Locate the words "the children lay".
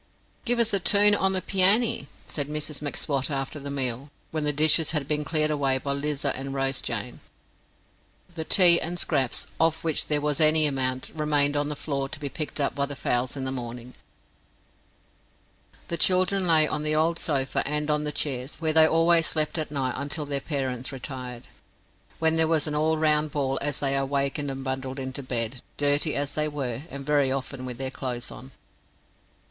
15.89-16.67